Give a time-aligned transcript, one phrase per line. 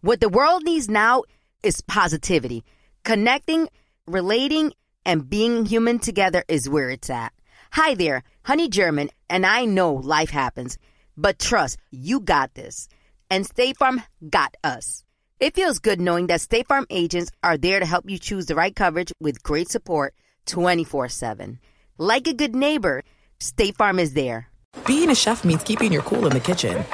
[0.00, 1.24] What the world needs now
[1.64, 2.62] is positivity.
[3.02, 3.68] Connecting,
[4.06, 4.72] relating,
[5.04, 7.32] and being human together is where it's at.
[7.72, 10.78] Hi there, Honey German, and I know life happens,
[11.16, 12.88] but trust, you got this.
[13.28, 14.00] And State Farm
[14.30, 15.02] got us.
[15.40, 18.54] It feels good knowing that State Farm agents are there to help you choose the
[18.54, 20.14] right coverage with great support
[20.46, 21.58] 24 7.
[21.98, 23.02] Like a good neighbor,
[23.40, 24.48] State Farm is there.
[24.86, 26.84] Being a chef means keeping your cool in the kitchen.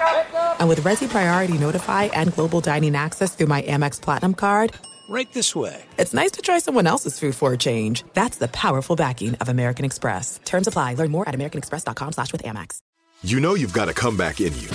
[0.59, 4.73] And with Resy Priority Notify and Global Dining Access through my Amex Platinum card,
[5.07, 5.83] Right this way.
[5.99, 8.05] it's nice to try someone else's food for a change.
[8.15, 10.41] That's the powerful backing of American Express.
[10.47, 10.95] Terms apply.
[10.95, 12.79] Learn more at americanexpress.com slash with Amex.
[13.23, 14.69] You know you've got a comeback in you.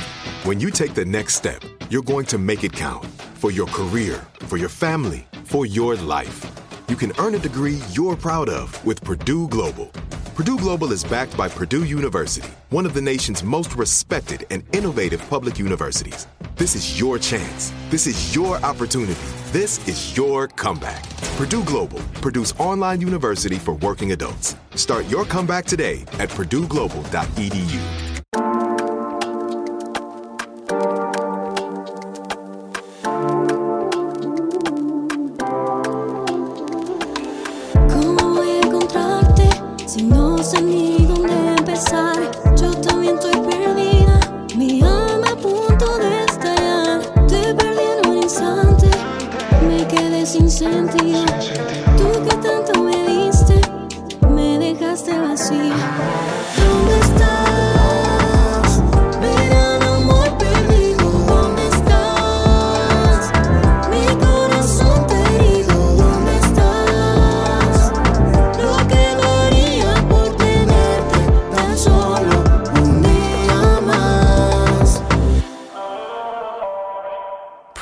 [0.43, 3.05] When you take the next step, you're going to make it count
[3.35, 6.45] for your career, for your family, for your life.
[6.89, 9.91] You can earn a degree you're proud of with Purdue Global.
[10.33, 15.21] Purdue Global is backed by Purdue University, one of the nation's most respected and innovative
[15.29, 16.25] public universities.
[16.55, 17.71] This is your chance.
[17.91, 19.21] This is your opportunity.
[19.51, 21.07] This is your comeback.
[21.37, 24.55] Purdue Global, Purdue's online university for working adults.
[24.73, 28.08] Start your comeback today at purdueglobal.edu.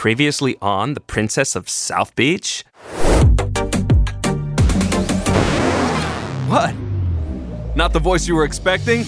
[0.08, 2.64] Previously on The Princess of South Beach?
[6.48, 6.74] What?
[7.76, 9.04] Not the voice you were expecting?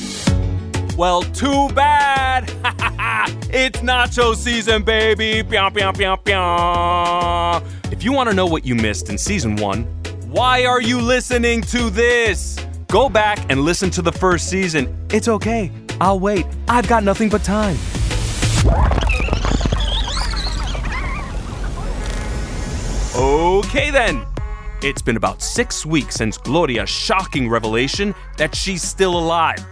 [0.97, 2.51] Well, too bad!
[3.49, 5.41] it's nacho season, baby!
[5.41, 7.91] Pew, pew, pew, pew.
[7.93, 9.83] If you want to know what you missed in season one,
[10.27, 12.59] why are you listening to this?
[12.89, 14.93] Go back and listen to the first season.
[15.11, 15.71] It's okay.
[16.01, 16.45] I'll wait.
[16.67, 17.77] I've got nothing but time.
[23.15, 24.25] Okay then.
[24.81, 29.65] It's been about six weeks since Gloria's shocking revelation that she's still alive.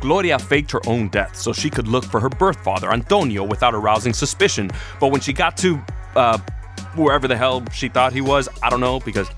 [0.00, 3.74] Gloria faked her own death so she could look for her birth father, Antonio, without
[3.74, 4.70] arousing suspicion.
[4.98, 5.80] But when she got to,
[6.16, 6.38] uh,
[6.96, 9.30] wherever the hell she thought he was, I don't know because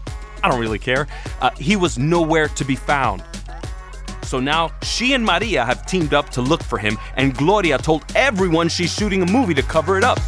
[0.43, 1.07] I don't really care,
[1.41, 3.23] uh, he was nowhere to be found.
[4.23, 8.05] So now she and Maria have teamed up to look for him, and Gloria told
[8.15, 10.19] everyone she's shooting a movie to cover it up.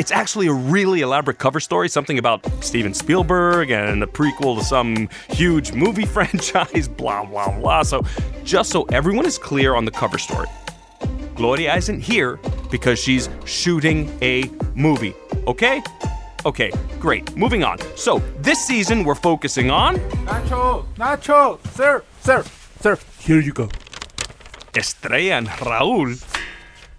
[0.00, 4.64] It's actually a really elaborate cover story, something about Steven Spielberg and a prequel to
[4.64, 7.82] some huge movie franchise, blah, blah, blah.
[7.82, 8.00] So,
[8.42, 10.48] just so everyone is clear on the cover story,
[11.34, 12.40] Gloria isn't here
[12.70, 15.12] because she's shooting a movie,
[15.46, 15.82] okay?
[16.46, 17.36] Okay, great.
[17.36, 17.76] Moving on.
[17.94, 22.42] So, this season we're focusing on Nacho, Nacho, sir, sir,
[22.80, 22.98] sir.
[23.18, 23.68] Here you go.
[24.74, 26.24] Estrella and Raul.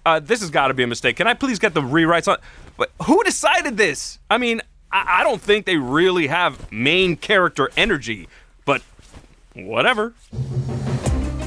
[0.04, 1.16] Uh, this has got to be a mistake.
[1.16, 2.38] Can I please get the rewrites on?
[2.76, 4.18] But who decided this?
[4.30, 4.60] I mean,
[4.90, 8.28] I, I don't think they really have main character energy,
[8.64, 8.82] but
[9.54, 10.14] whatever.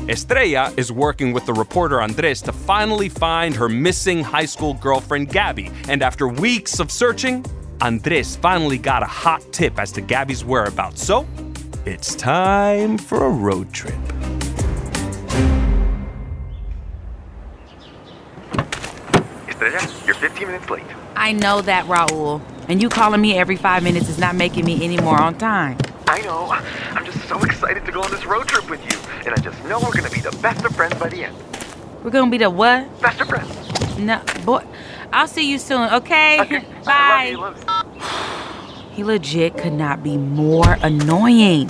[0.08, 5.30] Estrella is working with the reporter Andres to finally find her missing high school girlfriend
[5.30, 7.44] Gabby, and after weeks of searching,
[7.82, 11.04] Andres finally got a hot tip as to Gabby's whereabouts.
[11.04, 11.28] So,
[11.86, 13.96] it's time for a road trip.
[19.48, 20.84] Estrella, you're 15 minutes late.
[21.16, 22.42] I know that, Raul.
[22.68, 25.78] And you calling me every five minutes is not making me any more on time.
[26.08, 26.48] I know.
[26.92, 29.00] I'm just so excited to go on this road trip with you.
[29.26, 31.36] And I just know we're gonna be the best of friends by the end.
[32.04, 33.02] We're gonna be the what?
[33.02, 33.98] Best of friends.
[33.98, 34.64] No, boy.
[35.14, 36.42] I'll see you soon, okay?
[36.42, 36.60] Okay.
[36.84, 36.86] Bye.
[36.88, 38.02] I love you, love you.
[38.96, 41.70] He legit could not be more annoying.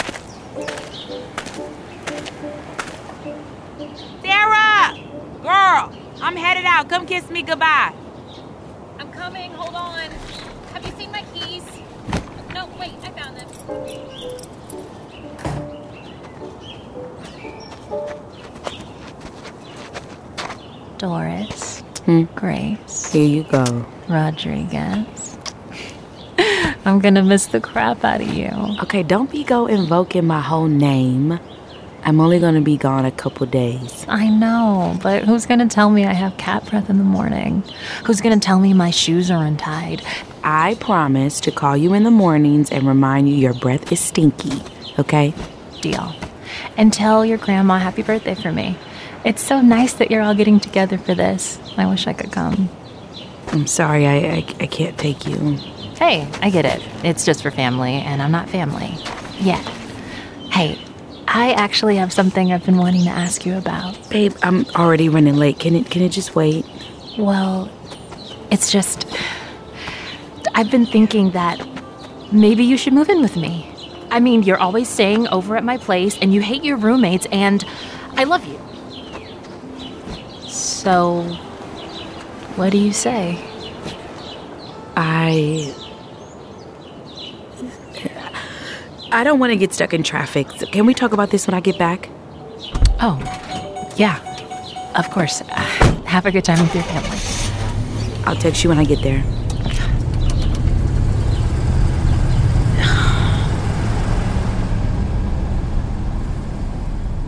[4.21, 4.95] Sarah!
[5.42, 6.88] Girl, I'm headed out.
[6.88, 7.94] Come kiss me goodbye.
[9.25, 9.54] Coming.
[9.54, 10.10] Hold on.
[10.74, 11.63] Have you seen my keys?
[12.54, 12.94] No, wait.
[13.01, 13.50] I found them.
[21.00, 22.25] Doris, hmm.
[22.36, 23.88] Grace, Here you go.
[24.07, 25.39] Rodriguez.
[26.86, 28.51] I'm gonna miss the crap out of you.
[28.83, 31.39] Okay, don't be go invoking my whole name.
[32.06, 34.06] I'm only gonna be gone a couple days.
[34.07, 37.63] I know, but who's gonna tell me I have cat breath in the morning?
[38.06, 40.04] Who's gonna tell me my shoes are untied?
[40.44, 44.62] I promise to call you in the mornings and remind you your breath is stinky,
[45.00, 45.34] okay?
[45.81, 46.16] Deal.
[46.78, 48.78] And tell your grandma happy birthday for me.
[49.24, 51.60] It's so nice that you're all getting together for this.
[51.75, 52.69] I wish I could come.
[53.48, 55.56] I'm sorry, I, I, I can't take you.
[55.98, 56.88] Hey, I get it.
[57.04, 58.94] It's just for family, and I'm not family.
[59.40, 59.66] Yet.
[60.52, 60.80] Hey,
[61.37, 64.09] I actually have something I've been wanting to ask you about.
[64.09, 65.59] Babe, I'm already running late.
[65.59, 66.65] Can it can it just wait?
[67.17, 67.69] Well,
[68.51, 69.05] it's just.
[70.53, 71.59] I've been thinking that
[72.31, 73.69] maybe you should move in with me.
[74.11, 77.65] I mean, you're always staying over at my place, and you hate your roommates, and
[78.13, 78.57] I love you.
[80.47, 81.23] So,
[82.55, 83.43] what do you say?
[84.95, 85.75] I
[89.15, 90.45] I don't want to get stuck in traffic.
[90.57, 92.09] So can we talk about this when I get back?
[93.00, 93.17] Oh,
[93.95, 94.19] yeah,
[94.94, 95.39] of course.
[95.39, 95.45] Uh,
[96.03, 98.25] have a good time with your family.
[98.25, 99.23] I'll text you when I get there.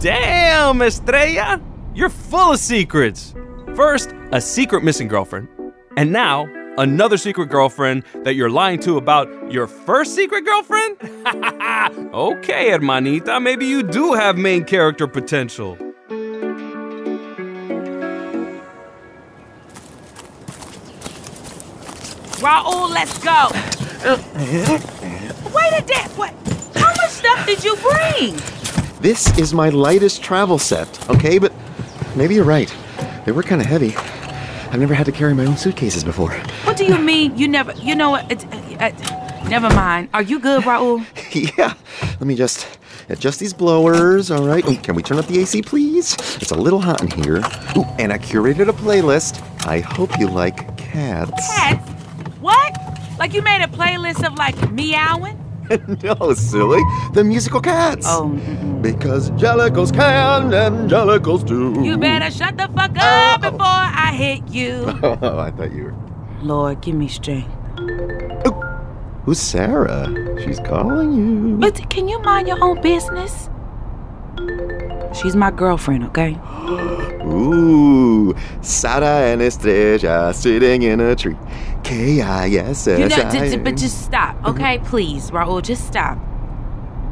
[0.02, 1.62] Damn, Estrella!
[1.96, 3.34] You're full of secrets.
[3.76, 5.48] First, a secret missing girlfriend,
[5.96, 10.98] and now another secret girlfriend that you're lying to about your first secret girlfriend?
[12.14, 15.78] okay, hermanita, maybe you do have main character potential.
[22.38, 23.50] Raul, let's go.
[25.54, 26.12] Wait a minute.
[26.16, 26.34] What?
[26.76, 28.36] How much stuff did you bring?
[29.02, 31.40] This is my lightest travel set, okay?
[31.40, 31.52] But
[32.16, 32.74] maybe you're right.
[33.26, 33.96] They were kind of heavy.
[34.72, 36.32] I've never had to carry my own suitcases before.
[36.66, 37.38] What do you mean?
[37.38, 37.72] You never?
[37.74, 38.30] You know what?
[38.32, 40.10] It's, uh, uh, never mind.
[40.14, 41.06] Are you good, Raul?
[41.58, 41.74] yeah.
[42.02, 42.68] Let me just
[43.10, 44.66] adjust these blowers, all right?
[44.68, 46.14] Ooh, can we turn up the AC, please?
[46.42, 47.38] It's a little hot in here.
[47.78, 49.42] Ooh, and I curated a playlist.
[49.66, 51.32] I hope you like cats.
[51.56, 51.90] Cats?
[52.42, 52.78] What?
[53.18, 55.42] Like you made a playlist of like meowing?
[56.04, 56.82] no, silly.
[57.14, 58.06] The musical cats.
[58.10, 58.30] Oh.
[58.82, 61.82] Because jellicles can and jellicles do.
[61.84, 63.52] You better shut the fuck up oh.
[63.52, 64.86] before I hit you.
[65.20, 65.96] Oh, I thought you were.
[66.42, 67.50] Lord, give me strength.
[68.46, 68.52] Oh,
[69.24, 70.08] who's Sarah?
[70.44, 71.58] She's calling you.
[71.58, 73.50] But can you mind your own business?
[75.20, 76.38] She's my girlfriend, okay?
[77.34, 81.38] Ooh, Sara and Estrella sitting in a tree.
[81.84, 83.58] K I S You know, S j- I.
[83.58, 84.48] but just stop, mm-hmm.
[84.48, 84.80] okay?
[84.80, 86.18] Please, Raul, just stop.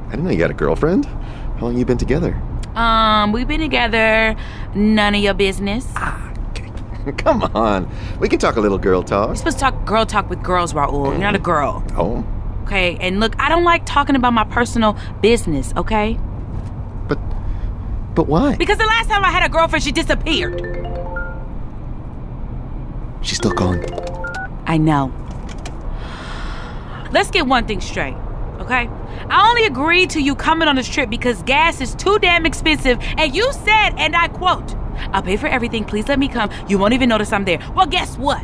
[0.07, 1.05] I didn't know you had a girlfriend.
[1.05, 2.39] How long you been together?
[2.75, 4.35] Um, we've been together.
[4.73, 5.85] None of your business.
[5.95, 6.33] Ah,
[7.17, 7.89] Come on,
[8.19, 9.29] we can talk a little girl talk.
[9.29, 11.11] You're supposed to talk girl talk with girls, Raul.
[11.11, 11.45] You're not a mm-hmm.
[11.45, 11.83] girl.
[11.95, 12.25] Oh,
[12.65, 16.17] Okay, and look, I don't like talking about my personal business, okay?
[18.15, 18.55] But why?
[18.55, 20.61] Because the last time I had a girlfriend, she disappeared.
[23.21, 23.83] She's still gone.
[24.65, 25.13] I know.
[27.11, 28.15] Let's get one thing straight,
[28.59, 28.89] okay?
[29.29, 32.97] I only agreed to you coming on this trip because gas is too damn expensive,
[33.17, 34.75] and you said, and I quote,
[35.13, 36.49] I'll pay for everything, please let me come.
[36.67, 37.59] You won't even notice I'm there.
[37.75, 38.43] Well, guess what?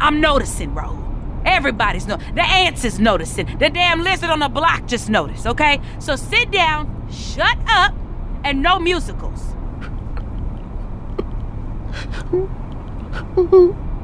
[0.00, 0.96] I'm noticing, Raul.
[1.44, 3.58] Everybody's no the ants is noticing.
[3.58, 5.80] The damn lizard on the block just noticed, okay?
[5.98, 7.94] So sit down, shut up,
[8.48, 9.54] and no musicals.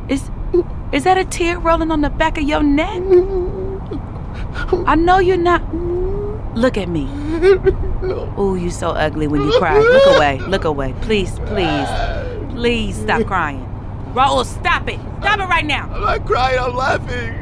[0.08, 0.30] Is
[0.92, 3.02] is that a tear rolling on the back of your neck?
[4.86, 5.62] I know you're not.
[6.54, 7.08] Look at me.
[8.36, 9.78] Oh, you so ugly when you cry.
[9.78, 10.38] Look away.
[10.40, 10.94] Look away.
[11.00, 11.88] Please, please,
[12.50, 13.64] please stop crying.
[14.12, 15.00] Raul, stop it.
[15.20, 15.88] Stop it right now.
[15.90, 16.58] I'm not crying.
[16.60, 17.32] I'm laughing.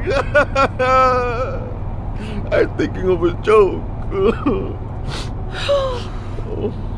[2.53, 3.83] I'm thinking of a joke.
[6.55, 6.92] Oh.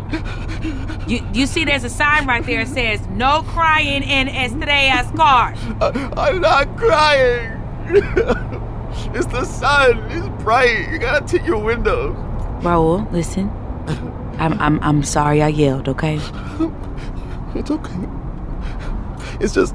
[1.08, 5.54] You you see there's a sign right there that says no crying in Estrella's car.
[6.18, 7.62] I'm not crying.
[9.16, 10.00] it's the sun.
[10.12, 10.90] It's bright.
[10.92, 12.16] You gotta tint your windows.
[12.64, 13.50] Raul, listen.
[14.40, 16.20] I'm I'm I'm sorry I yelled, okay?
[17.56, 18.10] It's okay.
[19.40, 19.74] It's just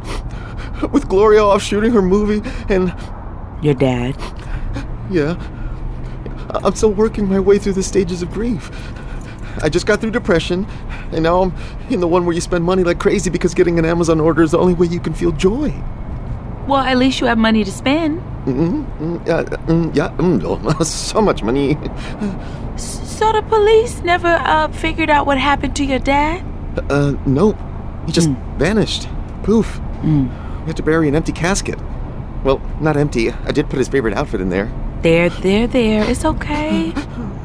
[0.93, 2.93] with Gloria off shooting her movie and
[3.63, 4.17] Your dad.
[5.11, 5.37] yeah,
[6.63, 8.71] I'm still working my way through the stages of grief.
[9.63, 10.67] I just got through depression,
[11.13, 11.55] and now I'm
[11.91, 14.53] in the one where you spend money like crazy because getting an Amazon order is
[14.53, 15.73] the only way you can feel joy.
[16.67, 18.21] Well, at least you have money to spend.
[18.47, 19.17] Mm-hmm.
[19.17, 20.43] Mm, yeah, mm, yeah, mm,
[20.81, 21.77] oh, so much money.
[22.77, 26.45] So the police never uh, figured out what happened to your dad?
[26.89, 27.53] Uh, no,
[28.07, 29.09] he just vanished.
[29.43, 29.81] Poof.
[30.03, 31.79] We had to bury an empty casket.
[32.45, 33.31] Well, not empty.
[33.31, 34.73] I did put his favorite outfit in there.
[35.03, 36.09] There, there, there.
[36.09, 36.95] It's okay.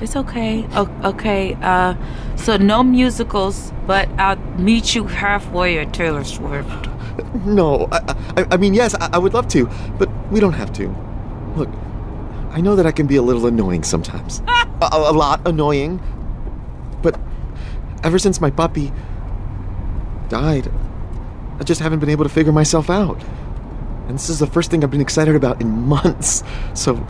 [0.00, 0.66] It's okay.
[0.74, 1.54] O- okay.
[1.60, 1.94] Uh,
[2.36, 6.88] so no musicals, but I'll meet you halfway at Taylor Swift.
[7.44, 9.66] No, I, I, I mean, yes, I, I would love to,
[9.98, 10.88] but we don't have to.
[11.56, 11.68] Look,
[12.50, 14.40] I know that I can be a little annoying sometimes.
[14.48, 16.00] a, a lot annoying.
[17.02, 17.20] But
[18.02, 18.92] ever since my puppy
[20.28, 20.70] died,
[21.58, 23.22] I just haven't been able to figure myself out.
[24.08, 26.42] And this is the first thing I've been excited about in months.
[26.74, 27.06] So,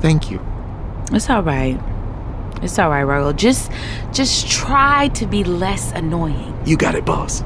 [0.00, 0.44] thank you.
[1.12, 1.78] It's all right.
[2.62, 3.34] It's all right, Raul.
[3.34, 3.70] Just,
[4.12, 6.60] just try to be less annoying.
[6.66, 7.42] You got it, boss.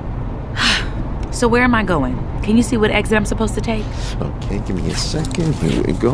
[1.32, 2.14] So where am I going?
[2.42, 3.86] Can you see what exit I'm supposed to take?
[4.20, 5.54] Okay, give me a second.
[5.54, 6.10] Here we go.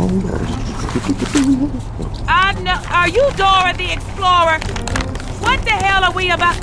[2.29, 4.61] Uh, no, are you Dora the Explorer?
[5.41, 6.55] What the hell are we about?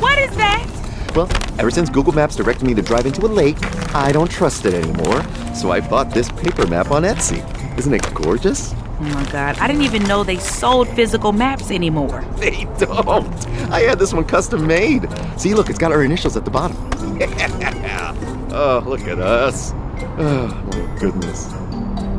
[0.00, 0.66] What is that?
[1.14, 1.28] Well,
[1.60, 3.58] ever since Google Maps directed me to drive into a lake,
[3.94, 5.22] I don't trust it anymore.
[5.54, 7.44] So I bought this paper map on Etsy.
[7.78, 8.74] Isn't it gorgeous?
[9.02, 12.22] Oh my god, I didn't even know they sold physical maps anymore.
[12.36, 13.46] They don't.
[13.70, 15.08] I had this one custom made.
[15.38, 16.76] See, look, it's got our initials at the bottom.
[17.18, 18.16] Yeah.
[18.52, 19.72] Oh, look at us.
[20.18, 21.48] Oh, my goodness.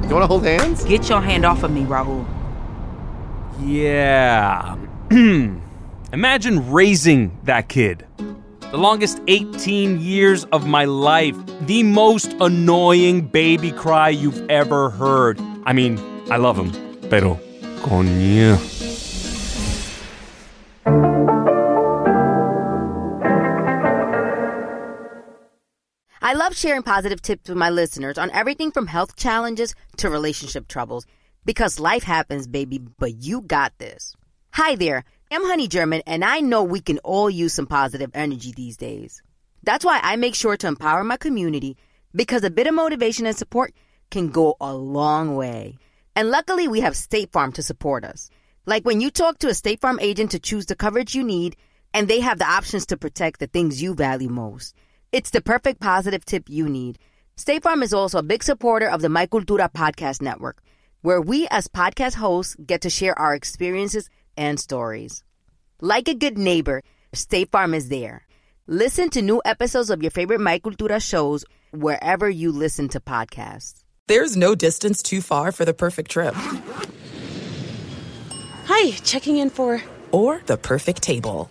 [0.08, 0.86] You want to hold hands?
[0.86, 2.26] Get your hand off of me, Raul.
[3.60, 4.78] Yeah.
[6.14, 8.06] Imagine raising that kid.
[8.72, 11.36] The longest 18 years of my life.
[11.68, 15.38] The most annoying baby cry you've ever heard.
[15.66, 15.98] I mean,
[16.32, 16.72] I love him,
[17.10, 17.38] pero
[17.82, 18.58] coño.
[26.22, 30.70] I love sharing positive tips with my listeners on everything from health challenges to relationship
[30.70, 31.06] troubles
[31.44, 34.16] because life happens, baby, but you got this.
[34.54, 38.54] Hi there, I'm Honey German, and I know we can all use some positive energy
[38.56, 39.22] these days.
[39.64, 41.76] That's why I make sure to empower my community
[42.16, 43.74] because a bit of motivation and support
[44.10, 45.78] can go a long way.
[46.16, 48.30] And luckily, we have State Farm to support us.
[48.66, 51.56] Like when you talk to a State Farm agent to choose the coverage you need,
[51.94, 54.76] and they have the options to protect the things you value most.
[55.12, 57.00] It's the perfect positive tip you need.
[57.36, 60.62] State Farm is also a big supporter of the My Cultura podcast network,
[61.02, 65.24] where we as podcast hosts get to share our experiences and stories.
[65.82, 68.26] Like a good neighbor, State Farm is there.
[68.68, 73.84] Listen to new episodes of your favorite My Cultura shows wherever you listen to podcasts.
[74.12, 76.34] There's no distance too far for the perfect trip.
[78.66, 79.82] Hi, checking in for.
[80.12, 81.50] Or the perfect table.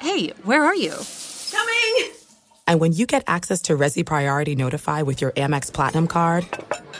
[0.00, 0.96] Hey, where are you?
[1.52, 2.14] Coming!
[2.66, 6.48] And when you get access to Resy Priority Notify with your Amex Platinum card.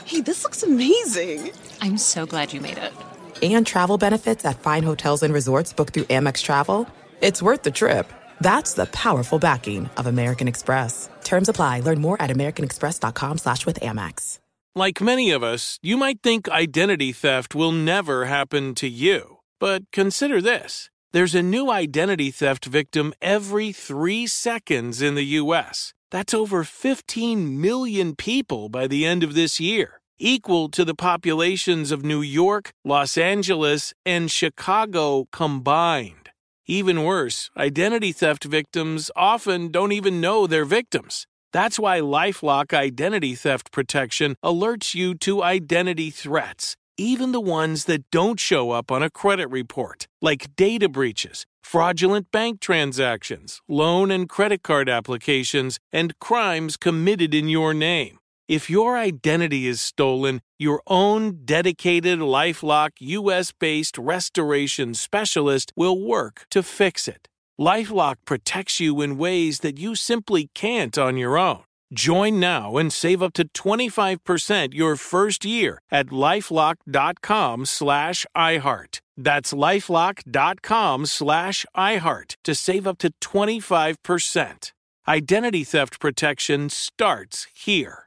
[0.05, 1.51] Hey, this looks amazing!
[1.81, 2.93] I'm so glad you made it.
[3.41, 6.87] And travel benefits at fine hotels and resorts booked through Amex Travel.
[7.19, 8.09] It's worth the trip.
[8.39, 11.09] That's the powerful backing of American Express.
[11.25, 11.81] Terms apply.
[11.81, 14.39] Learn more at americanexpress.com slash with Amex.
[14.75, 19.37] Like many of us, you might think identity theft will never happen to you.
[19.59, 20.89] But consider this.
[21.11, 25.93] There's a new identity theft victim every three seconds in the U.S.
[26.09, 31.91] That's over 15 million people by the end of this year, equal to the populations
[31.91, 36.29] of New York, Los Angeles, and Chicago combined.
[36.65, 41.27] Even worse, identity theft victims often don't even know they're victims.
[41.53, 48.09] That's why Lifelock Identity Theft Protection alerts you to identity threats, even the ones that
[48.09, 54.27] don't show up on a credit report, like data breaches, fraudulent bank transactions, loan and
[54.27, 58.17] credit card applications, and crimes committed in your name.
[58.47, 66.47] If your identity is stolen, your own dedicated Lifelock US based restoration specialist will work
[66.49, 67.27] to fix it.
[67.59, 71.63] Lifelock protects you in ways that you simply can't on your own.
[71.93, 78.99] Join now and save up to 25% your first year at lifelock.com slash iHeart.
[79.15, 84.71] That's lifelock.com slash iHeart to save up to 25%.
[85.07, 88.02] Identity theft protection starts here.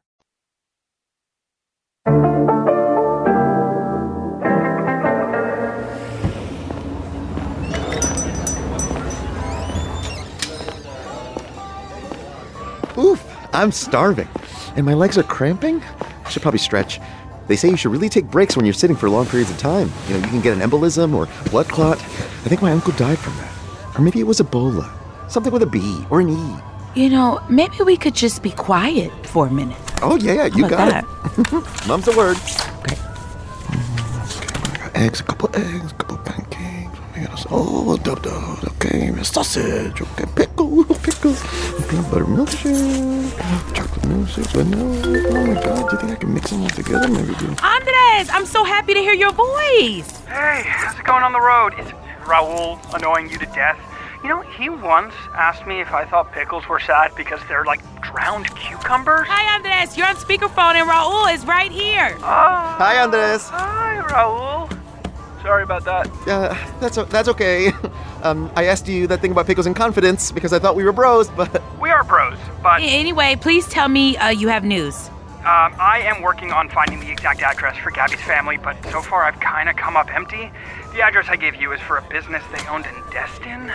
[13.57, 14.29] I'm starving.
[14.77, 15.83] And my legs are cramping?
[16.27, 17.01] I should probably stretch.
[17.47, 19.91] They say you should really take breaks when you're sitting for long periods of time.
[20.09, 21.97] You know, you can get an embolism or blood clot.
[21.99, 23.51] I think my uncle died from that.
[23.99, 24.91] Or maybe it was Ebola.
[25.31, 26.57] Something with a B or an E.
[27.01, 29.79] You know, maybe we could just be quiet for a minute.
[30.03, 31.05] Oh, yeah, yeah, you got about
[31.39, 31.87] it.
[31.89, 32.37] Mum's the word.
[32.81, 32.97] Okay.
[33.73, 35.93] Mm, eggs, a couple eggs,
[37.31, 37.49] a.
[37.51, 38.65] Oh, dub dub.
[38.77, 40.01] Okay, sausage.
[40.01, 41.35] Okay, pickle, pickle.
[41.89, 43.75] Peanut butter milkshake.
[43.75, 44.47] Chocolate milkshake.
[44.53, 45.31] Vanilla.
[45.31, 47.09] Oh my god, do you think I can mix them all together?
[47.09, 47.47] Maybe do.
[47.63, 50.11] Andres, I'm so happy to hear your voice.
[50.27, 51.75] Hey, how's it going on the road?
[51.79, 51.87] Is
[52.25, 53.79] Raul annoying you to death?
[54.23, 57.81] You know, he once asked me if I thought pickles were sad because they're like
[58.03, 59.27] drowned cucumbers.
[59.29, 59.97] Hi, Andres.
[59.97, 62.17] You're on speakerphone, and Raul is right here.
[62.19, 62.23] Oh.
[62.23, 63.49] Hi, Andres.
[63.49, 64.76] Hi, Raul.
[65.47, 66.11] Sorry about that.
[66.27, 67.71] Yeah, that's that's okay.
[68.23, 70.91] Um, I asked you that thing about pickles in confidence because I thought we were
[70.91, 72.37] bros, but We are bros.
[72.61, 75.09] but Anyway, please tell me uh, you have news.
[75.45, 79.23] um, I am working on finding the exact address for Gabby's family, but so far
[79.23, 80.51] I've kind of come up empty.
[80.95, 83.71] The address I gave you is for a business they owned in Destin.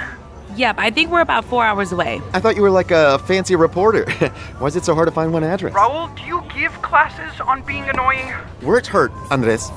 [0.57, 2.19] Yep, I think we're about four hours away.
[2.33, 4.03] I thought you were like a fancy reporter.
[4.59, 5.73] Why is it so hard to find one address?
[5.73, 8.33] Raul, do you give classes on being annoying?
[8.63, 9.71] Words hurt, Andres.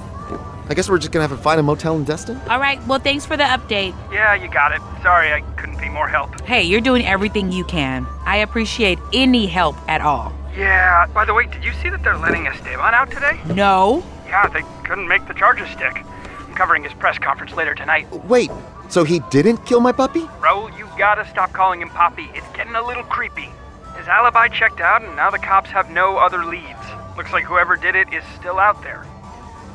[0.69, 2.41] I guess we're just gonna have to find a motel in Destin.
[2.49, 3.95] All right, well, thanks for the update.
[4.11, 4.81] Yeah, you got it.
[5.03, 6.41] Sorry, I couldn't be more help.
[6.43, 8.07] Hey, you're doing everything you can.
[8.25, 10.33] I appreciate any help at all.
[10.57, 13.39] Yeah, by the way, did you see that they're letting Esteban out today?
[13.55, 14.03] No?
[14.27, 16.05] Yeah, they couldn't make the charges stick.
[16.47, 18.11] I'm covering his press conference later tonight.
[18.25, 18.51] Wait,
[18.89, 20.23] so he didn't kill my puppy?
[20.41, 22.31] Raul, you gotta stop calling him Poppy.
[22.35, 23.51] It's getting a little creepy.
[23.99, 26.79] His alibi checked out, and now the cops have no other leads.
[27.17, 29.05] Looks like whoever did it is still out there.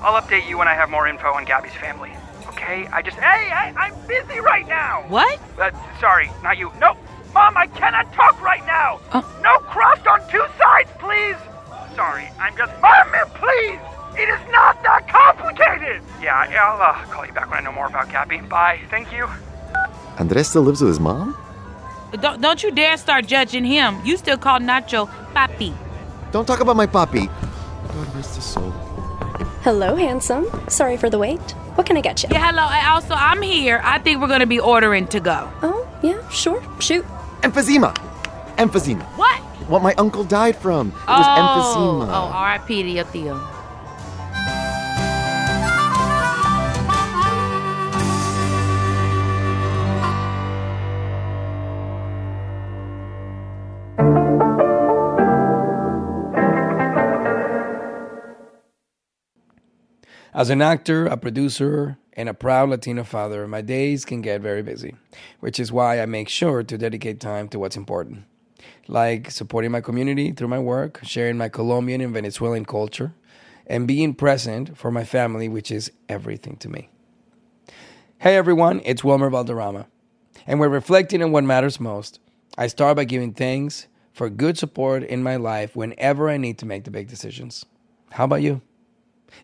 [0.01, 2.11] I'll update you when I have more info on Gabby's family.
[2.47, 2.87] Okay?
[2.87, 3.17] I just.
[3.17, 5.03] Hey, hey, I'm busy right now!
[5.07, 5.39] What?
[5.59, 6.71] Uh, sorry, not you.
[6.79, 6.97] No!
[7.33, 8.99] Mom, I cannot talk right now!
[9.43, 11.37] No crossed on two sides, please!
[11.95, 12.73] Sorry, I'm just.
[12.81, 13.79] Mom, please!
[14.17, 16.01] It is not that complicated!
[16.21, 18.39] Yeah, I'll uh, call you back when I know more about Gabby.
[18.41, 18.79] Bye.
[18.89, 19.29] Thank you.
[20.17, 21.37] Andres still lives with his mom?
[22.19, 24.01] Don't, don't you dare start judging him.
[24.03, 25.73] You still call Nacho Papi.
[26.31, 27.27] Don't talk about my puppy.
[27.27, 28.73] God rest his soul.
[29.61, 30.45] Hello, handsome.
[30.69, 31.41] Sorry for the wait.
[31.75, 32.29] What can I get you?
[32.31, 32.63] Yeah, hello.
[32.63, 33.81] Uh, also, I'm here.
[33.83, 35.51] I think we're going to be ordering to go.
[35.61, 36.63] Oh, yeah, sure.
[36.79, 37.05] Shoot.
[37.41, 37.93] Emphysema.
[38.57, 39.03] Emphysema.
[39.17, 39.39] What?
[39.67, 40.87] What my uncle died from.
[40.89, 42.07] It was oh, emphysema.
[42.07, 42.83] oh, R.I.P.
[42.83, 43.58] to your tío.
[60.39, 64.63] As an actor, a producer, and a proud Latino father, my days can get very
[64.63, 64.95] busy,
[65.41, 68.23] which is why I make sure to dedicate time to what's important,
[68.87, 73.13] like supporting my community through my work, sharing my Colombian and Venezuelan culture,
[73.67, 76.87] and being present for my family, which is everything to me.
[78.19, 79.87] Hey everyone, it's Wilmer Valderrama,
[80.47, 82.21] and we're reflecting on what matters most.
[82.57, 86.65] I start by giving thanks for good support in my life whenever I need to
[86.65, 87.65] make the big decisions.
[88.11, 88.61] How about you?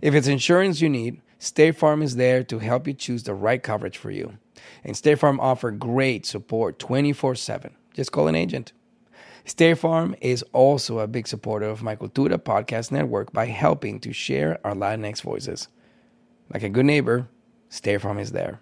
[0.02, 3.62] If it's insurance you need, State Farm is there to help you choose the right
[3.62, 4.38] coverage for you.
[4.84, 7.72] And State Farm offer great support 24/7.
[7.94, 8.74] Just call an agent.
[9.46, 14.12] State Farm is also a big supporter of my Cultura podcast network by helping to
[14.12, 15.68] share our Latinx voices.
[16.52, 17.28] Like a good neighbor,
[17.70, 18.60] State Farm is there.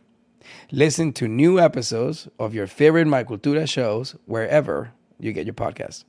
[0.72, 6.04] Listen to new episodes of your favorite My Cultura shows wherever you get your podcasts.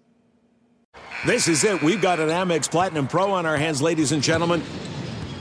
[1.24, 1.83] This is it.
[1.83, 4.62] We've got an Amex Platinum Pro on our hands, ladies and gentlemen.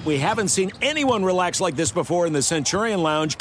[0.06, 3.38] We haven't seen anyone relax like this before in the Centurion Lounge.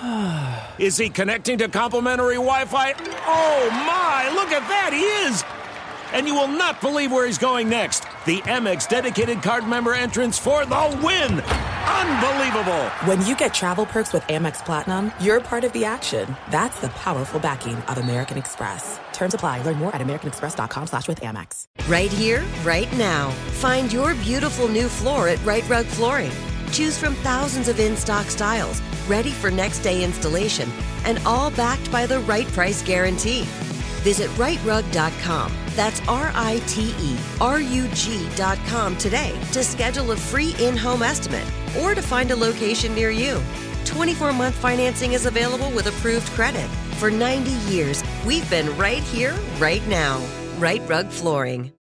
[0.78, 2.94] Is he connecting to complimentary Wi Fi?
[3.26, 5.44] Oh my, look at that, he is!
[6.14, 8.04] And you will not believe where he's going next.
[8.24, 11.40] The Amex dedicated card member entrance for the win!
[11.40, 12.84] Unbelievable!
[13.04, 16.36] When you get travel perks with Amex Platinum, you're part of the action.
[16.50, 19.00] That's the powerful backing of American Express.
[19.12, 19.62] Terms apply.
[19.62, 21.66] Learn more at americanexpress.com slash with Amex.
[21.88, 23.30] Right here, right now.
[23.60, 26.32] Find your beautiful new floor at Rite Rug Flooring.
[26.70, 30.70] Choose from thousands of in stock styles, ready for next day installation,
[31.04, 33.46] and all backed by the right price guarantee.
[34.04, 35.52] Visit riterug.com.
[35.74, 41.02] That's R I T E R U G.com today to schedule a free in home
[41.02, 43.42] estimate or to find a location near you.
[43.86, 46.68] 24 month financing is available with approved credit.
[47.00, 50.24] For 90 years, we've been right here, right now.
[50.58, 51.73] Rite Rug Flooring.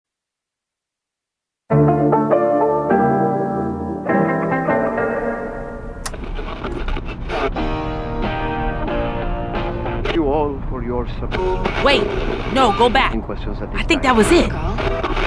[11.11, 11.85] All for.
[11.85, 12.05] Wait,
[12.53, 13.21] no, go back.
[13.23, 14.49] Questions at I think that was it.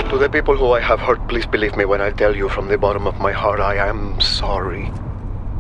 [0.10, 2.68] To the people who I have hurt, please believe me when I tell you from
[2.68, 4.92] the bottom of my heart, I am sorry.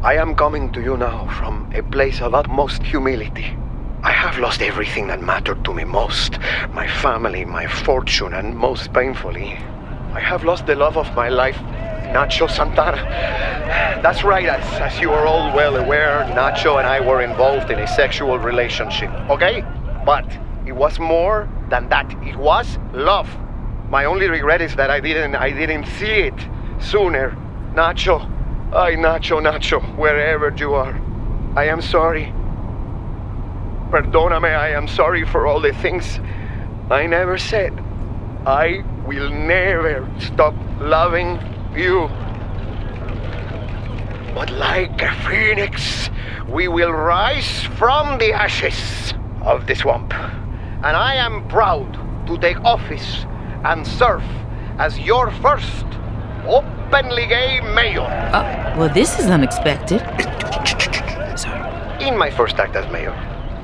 [0.04, 3.58] I am coming to you now from a place of utmost humility.
[4.04, 6.38] I have lost everything that mattered to me most
[6.74, 9.58] my family, my fortune, and most painfully,
[10.14, 11.58] I have lost the love of my life,
[12.14, 12.98] Nacho Santana.
[14.02, 17.80] That's right, as, as you are all well aware, Nacho and I were involved in
[17.80, 19.66] a sexual relationship, okay?
[20.06, 20.26] But
[20.68, 22.12] it was more than that.
[22.24, 23.28] It was love.
[23.90, 26.48] My only regret is that I didn't I didn't see it
[26.80, 27.36] sooner.
[27.74, 28.22] Nacho,
[28.72, 31.00] ay Nacho, Nacho, wherever you are.
[31.56, 32.34] I am sorry.
[33.90, 36.20] Perdóname, I am sorry for all the things
[36.92, 37.74] I never said.
[38.46, 41.40] I will never stop loving
[41.76, 42.10] you.
[44.36, 46.10] But like a phoenix,
[46.48, 49.14] we will rise from the ashes
[49.46, 50.14] of the swamp.
[50.14, 51.94] And I am proud
[52.28, 53.26] to take office
[53.64, 54.24] and serve
[54.78, 55.86] as your first
[56.48, 58.02] openly gay mayor.
[58.02, 60.02] Uh, well, this is unexpected.
[62.02, 63.14] In my first act as mayor,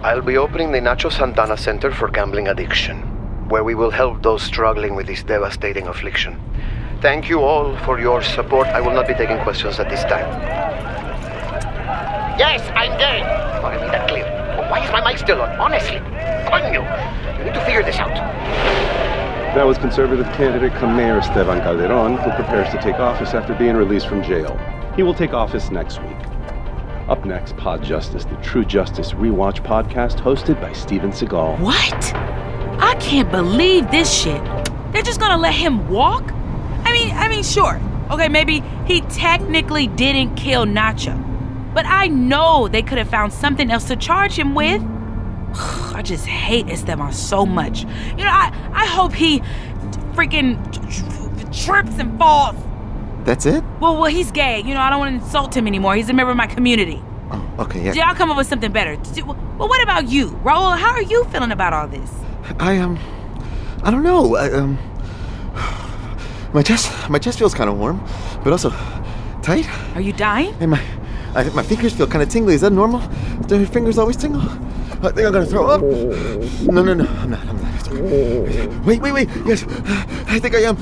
[0.04, 2.98] I'll be opening the Nacho Santana Center for Gambling Addiction,
[3.50, 6.40] where we will help those struggling with this devastating affliction.
[7.02, 8.68] Thank you all for your support.
[8.68, 10.30] I will not be taking questions at this time.
[12.40, 13.22] Yes, I'm gay.
[13.22, 14.41] I made that clear.
[14.72, 15.50] But why is my mic still on?
[15.60, 15.98] Honestly.
[16.48, 17.38] Coño.
[17.38, 18.16] You need to figure this out.
[19.54, 23.76] That was conservative candidate come mayor Esteban Calderon, who prepares to take office after being
[23.76, 24.58] released from jail.
[24.96, 26.16] He will take office next week.
[27.10, 31.60] Up next, Pod Justice, the True Justice Rewatch podcast hosted by Steven Seagal.
[31.60, 32.16] What?
[32.82, 34.42] I can't believe this shit.
[34.94, 36.32] They're just gonna let him walk?
[36.86, 37.82] I mean, I mean, sure.
[38.10, 41.31] Okay, maybe he technically didn't kill Nacho.
[41.74, 44.82] But I know they could have found something else to charge him with.
[45.94, 47.82] I just hate Esteban so much.
[47.82, 49.40] You know, I, I hope he
[50.14, 50.58] freaking
[51.66, 52.56] trips and falls.
[53.24, 53.64] That's it?
[53.80, 54.60] Well, well, he's gay.
[54.60, 55.96] You know, I don't want to insult him anymore.
[55.96, 57.02] He's a member of my community.
[57.60, 58.10] Okay, yeah.
[58.10, 58.98] I'll come up with something better.
[59.24, 60.78] Well, what about you, Raul?
[60.78, 62.12] How are you feeling about all this?
[62.60, 62.98] I um,
[63.84, 64.36] I don't know.
[64.36, 64.78] I, um,
[66.54, 68.04] my chest, my chest feels kind of warm,
[68.44, 68.72] but also
[69.44, 69.68] tight.
[69.96, 70.56] Are you dying?
[70.60, 70.82] And my,
[71.36, 72.54] I, my fingers feel kind of tingly.
[72.56, 73.02] Is that normal?
[73.48, 74.42] Do your fingers always tingle?
[74.42, 75.82] I think I'm gonna throw up.
[75.82, 77.46] No, no, no, I'm not.
[77.48, 77.76] I'm not.
[77.76, 78.68] It's okay.
[78.86, 79.30] Wait, wait, wait.
[79.46, 79.64] Yes,
[80.28, 80.78] I think I am.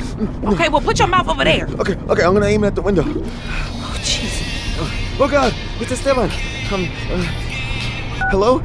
[0.53, 1.67] Okay, well, put your mouth over there.
[1.79, 2.23] Okay, okay.
[2.23, 3.03] I'm gonna aim it at the window.
[3.05, 5.19] Oh, jeez.
[5.19, 6.29] Oh God, it's Esteban.
[6.71, 7.23] Um, uh,
[8.31, 8.61] hello.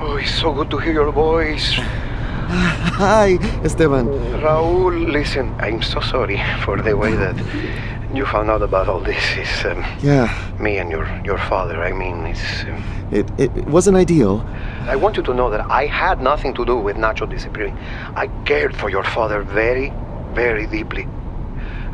[0.00, 1.74] Oh, it's so good to hear your voice.
[2.46, 4.06] Hi, Esteban.
[4.42, 7.34] Raul, listen, I'm so sorry for the way that
[8.16, 9.22] you found out about all this.
[9.36, 11.82] It's um, Yeah, me and your your father.
[11.82, 12.64] I mean, it's.
[12.64, 14.44] Um, it, it it wasn't ideal.
[14.86, 17.76] I want you to know that I had nothing to do with Nacho disappearing.
[18.16, 19.92] I cared for your father very,
[20.34, 21.06] very deeply.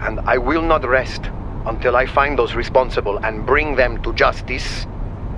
[0.01, 1.23] And I will not rest
[1.67, 4.87] until I find those responsible and bring them to justice.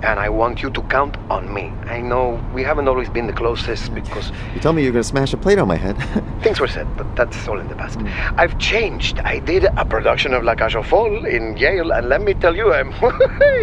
[0.03, 1.71] And I want you to count on me.
[1.85, 5.03] I know we haven't always been the closest because You told me you were gonna
[5.03, 5.95] smash a plate on my head.
[6.43, 7.99] things were said, but that's all in the past.
[8.35, 9.19] I've changed.
[9.19, 12.53] I did a production of La Cage aux Folles in Yale, and let me tell
[12.53, 12.91] you, I'm,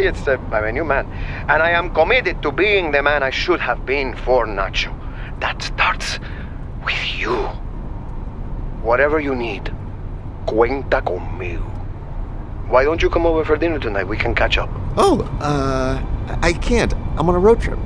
[0.00, 1.06] it's a, I'm a new man.
[1.48, 4.90] And I am committed to being the man I should have been for Nacho.
[5.40, 6.18] That starts
[6.86, 7.36] with you.
[8.82, 9.70] Whatever you need,
[10.46, 11.79] cuenta conmigo.
[12.70, 14.04] Why don't you come over for dinner tonight?
[14.06, 14.70] We can catch up.
[14.96, 16.00] oh, uh,
[16.40, 16.94] I can't.
[17.18, 17.78] I'm on a road trip.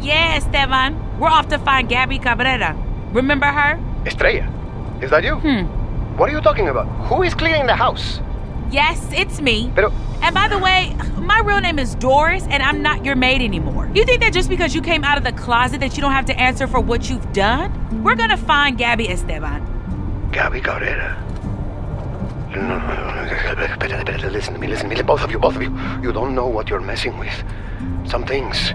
[0.00, 0.96] Yeah, Esteban.
[1.20, 2.74] We're off to find Gabby Cabrera.
[3.12, 3.78] Remember her?
[4.06, 4.48] Estrella,
[5.02, 5.36] is that you?
[5.36, 5.66] Hmm.
[6.16, 6.86] What are you talking about?
[7.08, 8.20] Who is cleaning the house?
[8.70, 9.70] Yes, it's me.
[9.74, 9.92] Pero
[10.22, 13.90] And by the way, my real name is Doris, and I'm not your maid anymore.
[13.94, 16.24] You think that just because you came out of the closet that you don't have
[16.26, 18.02] to answer for what you've done?
[18.02, 19.60] We're gonna find Gabby Esteban.
[20.32, 21.21] Gabby Cabrera.
[22.54, 23.30] No, no, no, no.
[23.30, 24.30] Espérate, espérate.
[24.30, 25.02] Listen to me, listen to me.
[25.02, 25.70] Both of you, both of you.
[26.02, 27.32] You don't know what you're messing with.
[28.04, 28.74] Some things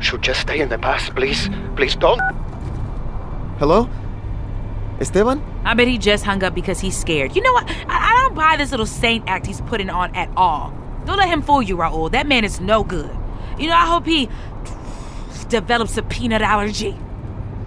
[0.00, 1.48] should just stay in the past, please.
[1.76, 2.20] Please don't.
[3.58, 3.88] Hello,
[5.00, 5.42] Esteban.
[5.64, 7.34] I bet he just hung up because he's scared.
[7.34, 7.68] You know what?
[7.88, 10.72] I, I don't buy this little saint act he's putting on at all.
[11.06, 12.10] Don't let him fool you, Raul.
[12.10, 13.10] That man is no good.
[13.58, 14.28] You know, I hope he
[15.48, 16.96] develops a peanut allergy.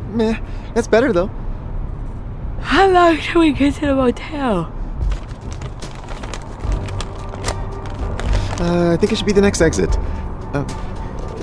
[0.10, 0.39] Meh,
[0.73, 1.32] that's better though.
[2.62, 4.73] How long do we get to the motel?
[8.60, 9.98] Uh, I think it should be the next exit.
[10.54, 10.63] Uh,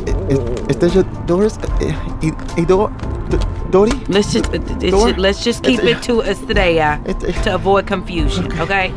[0.07, 1.57] i- i- is there a Doris?
[1.59, 2.91] Uh, i- i- Do-
[3.31, 3.39] D-
[3.71, 3.91] Dori?
[4.09, 6.99] Let's just uh, Dor- let's just keep it to Estrella
[7.45, 8.93] to avoid confusion, okay?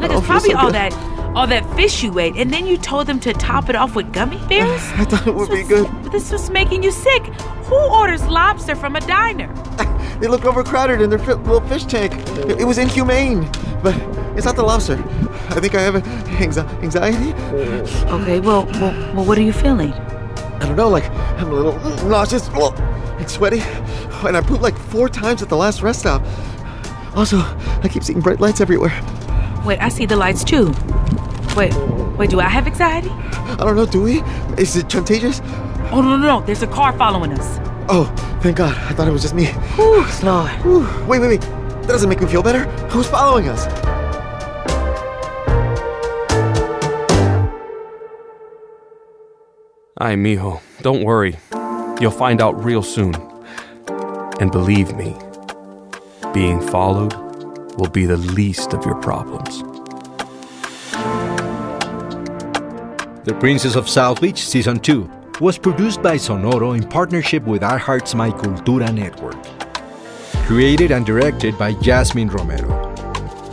[0.00, 0.92] Look, it's probably all that
[1.36, 4.12] all that fish you ate, and then you told them to top it off with
[4.12, 4.82] gummy bears.
[4.96, 5.88] I thought it would be good.
[6.02, 7.22] But this was making you sick.
[7.68, 9.50] Who orders lobster from a diner?
[10.20, 12.12] They look overcrowded in their little fish tank.
[12.60, 13.48] It was inhumane,
[13.82, 13.94] but
[14.36, 14.96] it's not the lobster.
[15.50, 17.32] I think I have anxi- anxiety.
[18.10, 19.92] Okay, well, well, well, what are you feeling?
[19.92, 21.78] I don't know, like I'm a little
[22.08, 22.74] nauseous well,
[23.18, 23.60] and sweaty,
[24.26, 26.22] and I pooped like four times at the last rest stop.
[27.14, 27.38] Also,
[27.82, 28.92] I keep seeing bright lights everywhere.
[29.64, 30.72] Wait, I see the lights too.
[31.56, 31.72] Wait,
[32.18, 33.10] wait, do I have anxiety?
[33.10, 34.20] I don't know, do we?
[34.58, 35.40] Is it contagious?
[35.92, 36.40] Oh, no, no, no.
[36.46, 37.58] There's a car following us.
[37.88, 38.04] Oh,
[38.42, 38.74] thank God.
[38.76, 39.46] I thought it was just me.
[39.76, 40.50] Whew, Lord.
[40.62, 40.86] Whew.
[41.06, 41.40] Wait, wait, wait.
[41.42, 42.64] That doesn't make me feel better.
[42.88, 43.66] Who's following us?
[49.96, 51.36] Ay, mijo, don't worry.
[52.00, 53.14] You'll find out real soon.
[54.40, 55.16] And believe me,
[56.32, 57.14] being followed
[57.78, 59.62] will be the least of your problems.
[63.22, 65.08] The Princess of South Beach Season 2
[65.40, 69.40] was produced by Sonoro in partnership with iHeart's My Cultura network.
[70.44, 72.92] Created and directed by Jasmine Romero.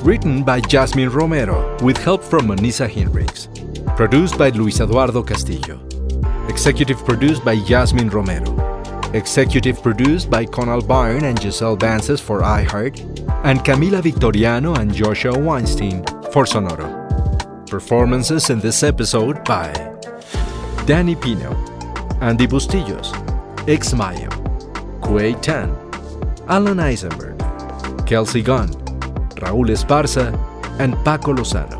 [0.01, 3.47] Written by Jasmine Romero with help from Manisa Hinrichs.
[3.95, 5.90] Produced by Luis Eduardo Castillo.
[6.49, 8.55] Executive produced by Jasmine Romero.
[9.13, 12.99] Executive produced by Conal Byrne and Giselle Vances for iHeart,
[13.43, 16.89] and Camila Victoriano and Joshua Weinstein for Sonoro.
[17.69, 19.71] Performances in this episode by
[20.85, 21.53] Danny Pino,
[22.21, 23.11] Andy Bustillos,
[23.67, 24.29] X Mayo,
[25.01, 25.75] Kuei Tan,
[26.47, 27.37] Alan Eisenberg,
[28.05, 28.69] Kelsey Gunn,
[29.41, 30.31] Raúl Esparza,
[30.79, 31.79] and Paco Lozano.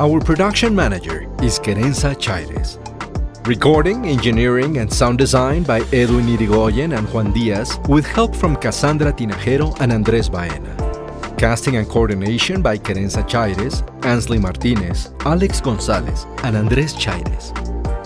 [0.00, 2.78] Our production manager is Querenza Chaires.
[3.46, 9.12] Recording, engineering, and sound design by Edwin Irigoyen and Juan Diaz with help from Cassandra
[9.12, 10.74] Tinajero and Andres Baena.
[11.36, 17.52] Casting and coordination by Querenza Chaires, Ansley Martinez, Alex Gonzalez, and Andres Chaires.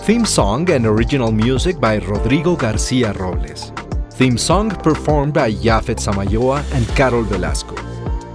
[0.01, 3.71] Theme song and original music by Rodrigo Garcia Robles.
[4.09, 7.78] Theme song performed by Yafet Samayoa and Carol Velasco.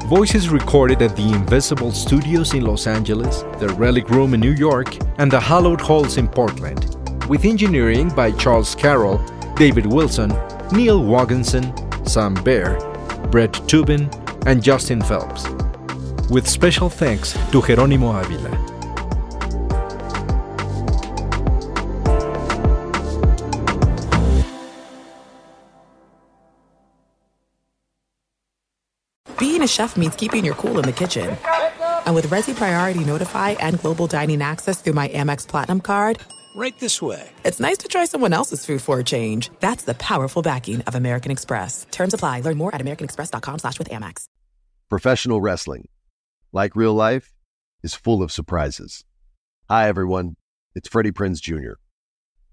[0.08, 4.98] Voices recorded at the Invisible Studios in Los Angeles, the Relic Room in New York,
[5.16, 6.94] and the Hallowed Halls in Portland,
[7.26, 9.16] with engineering by Charles Carroll,
[9.56, 10.28] David Wilson,
[10.72, 11.72] Neil Wogginson,
[12.06, 12.78] Sam Baer,
[13.30, 14.10] Brett Tubin,
[14.46, 15.48] and Justin Phelps.
[16.28, 18.73] With special thanks to Jerónimo Avila.
[29.74, 31.36] Chef means keeping your cool in the kitchen.
[32.06, 36.20] And with Resy Priority Notify and Global Dining Access through my Amex Platinum card,
[36.56, 37.28] Right this way.
[37.44, 39.50] it's nice to try someone else's food for a change.
[39.58, 41.84] That's the powerful backing of American Express.
[41.90, 42.40] Terms apply.
[42.42, 44.26] Learn more at americanexpress.com slash with Amex.
[44.88, 45.88] Professional wrestling,
[46.52, 47.34] like real life,
[47.82, 49.04] is full of surprises.
[49.68, 50.36] Hi, everyone.
[50.76, 51.72] It's Freddie Prinze Jr.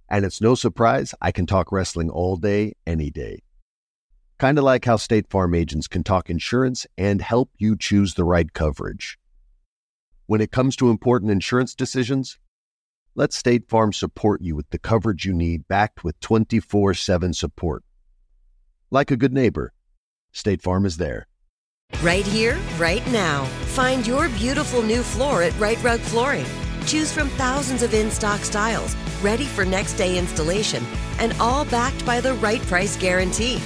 [0.09, 3.43] And it's no surprise I can talk wrestling all day, any day.
[4.41, 8.23] Kind of like how State Farm agents can talk insurance and help you choose the
[8.23, 9.19] right coverage.
[10.25, 12.39] When it comes to important insurance decisions,
[13.13, 17.83] let State Farm support you with the coverage you need backed with 24 7 support.
[18.89, 19.73] Like a good neighbor,
[20.31, 21.27] State Farm is there.
[22.01, 23.45] Right here, right now.
[23.75, 26.47] Find your beautiful new floor at Rite Rug Flooring.
[26.87, 30.83] Choose from thousands of in stock styles, ready for next day installation,
[31.19, 33.61] and all backed by the right price guarantee.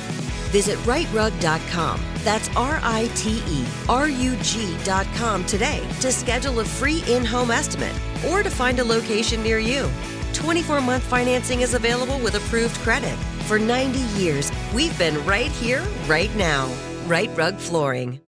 [0.56, 2.00] Visit riterug.com.
[2.24, 7.52] That's R I T E R U G.com today to schedule a free in home
[7.52, 7.94] estimate
[8.30, 9.90] or to find a location near you.
[10.32, 13.18] 24 month financing is available with approved credit.
[13.50, 16.74] For 90 years, we've been right here, right now.
[17.06, 18.22] Rite Rug Flooring.